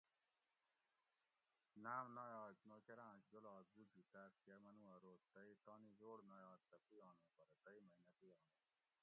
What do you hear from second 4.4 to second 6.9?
کہ منُو ارو تئ تانی زوڑ نایاک تہ